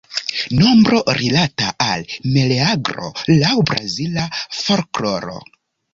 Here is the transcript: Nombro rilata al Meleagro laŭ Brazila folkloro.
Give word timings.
Nombro 0.59 1.01
rilata 1.17 1.67
al 1.89 2.07
Meleagro 2.37 3.11
laŭ 3.45 3.53
Brazila 3.71 4.29
folkloro. 4.61 5.37